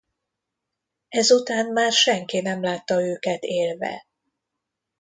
Ezután 1.09 1.65
már 1.71 1.91
senki 1.91 2.41
nem 2.41 2.61
látta 2.63 3.01
őket 3.01 3.43
élve. 3.43 4.05